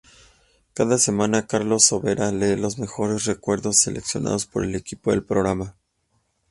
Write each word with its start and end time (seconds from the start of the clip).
Cada 0.73 0.97
semana 0.97 1.45
Carlos 1.45 1.85
Sobera 1.85 2.31
lee 2.31 2.55
los 2.57 2.79
mejores 2.79 3.25
recuerdos 3.25 3.77
seleccionados 3.81 4.47
por 4.47 4.63
el 4.65 4.73
equipo 4.73 5.11
del 5.11 5.21
programa. 5.23 5.75